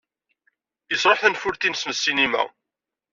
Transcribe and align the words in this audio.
Yesṛuḥ 0.91 1.19
tanfult-nnes 1.21 1.83
n 1.85 1.91
ssinima. 1.95 2.43